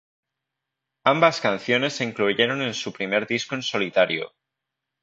[1.03, 4.31] Ambas canciones se incluyeron en su primer disco en solitario.